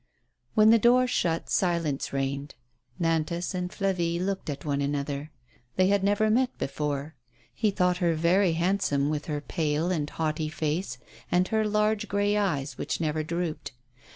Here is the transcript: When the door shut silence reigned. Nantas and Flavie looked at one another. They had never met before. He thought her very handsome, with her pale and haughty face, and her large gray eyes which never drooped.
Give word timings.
When 0.55 0.71
the 0.71 0.79
door 0.79 1.05
shut 1.05 1.47
silence 1.47 2.11
reigned. 2.11 2.55
Nantas 2.99 3.53
and 3.53 3.69
Flavie 3.69 4.19
looked 4.19 4.49
at 4.49 4.65
one 4.65 4.81
another. 4.81 5.29
They 5.75 5.89
had 5.89 6.03
never 6.03 6.31
met 6.31 6.57
before. 6.57 7.13
He 7.53 7.69
thought 7.69 7.97
her 7.97 8.15
very 8.15 8.53
handsome, 8.53 9.11
with 9.11 9.27
her 9.27 9.41
pale 9.41 9.91
and 9.91 10.09
haughty 10.09 10.49
face, 10.49 10.97
and 11.31 11.47
her 11.49 11.67
large 11.67 12.07
gray 12.07 12.35
eyes 12.35 12.79
which 12.79 12.99
never 12.99 13.21
drooped. 13.21 13.73